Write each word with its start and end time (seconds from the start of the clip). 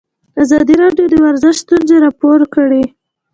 ازادي 0.43 0.75
راډیو 0.83 1.05
د 1.09 1.13
ورزش 1.23 1.55
ستونزې 1.63 1.95
راپور 2.05 2.39
کړي. 2.55 2.83